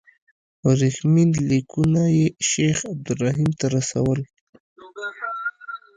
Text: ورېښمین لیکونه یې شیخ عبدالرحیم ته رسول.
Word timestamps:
ورېښمین 0.69 1.29
لیکونه 1.49 2.01
یې 2.17 2.27
شیخ 2.49 2.77
عبدالرحیم 2.93 3.51
ته 3.59 3.65
رسول. 3.75 4.19